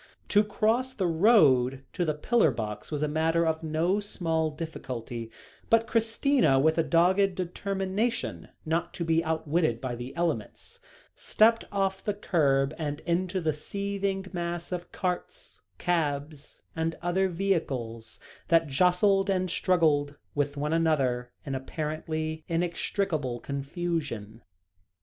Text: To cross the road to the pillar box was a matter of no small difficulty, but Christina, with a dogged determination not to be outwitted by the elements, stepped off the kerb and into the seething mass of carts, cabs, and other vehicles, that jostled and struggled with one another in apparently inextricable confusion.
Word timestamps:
To 0.29 0.43
cross 0.43 0.95
the 0.95 1.05
road 1.05 1.83
to 1.93 2.03
the 2.05 2.15
pillar 2.15 2.49
box 2.49 2.89
was 2.89 3.03
a 3.03 3.07
matter 3.07 3.45
of 3.45 3.61
no 3.61 3.99
small 3.99 4.49
difficulty, 4.49 5.29
but 5.69 5.85
Christina, 5.85 6.59
with 6.59 6.79
a 6.79 6.83
dogged 6.83 7.35
determination 7.35 8.47
not 8.65 8.95
to 8.95 9.05
be 9.05 9.23
outwitted 9.23 9.79
by 9.79 9.93
the 9.93 10.15
elements, 10.15 10.79
stepped 11.15 11.65
off 11.71 12.03
the 12.03 12.15
kerb 12.15 12.73
and 12.79 13.01
into 13.01 13.39
the 13.39 13.53
seething 13.53 14.25
mass 14.33 14.71
of 14.71 14.91
carts, 14.91 15.61
cabs, 15.77 16.63
and 16.75 16.97
other 17.03 17.29
vehicles, 17.29 18.19
that 18.47 18.65
jostled 18.65 19.29
and 19.29 19.51
struggled 19.51 20.15
with 20.33 20.57
one 20.57 20.73
another 20.73 21.31
in 21.45 21.53
apparently 21.53 22.43
inextricable 22.47 23.39
confusion. 23.39 24.41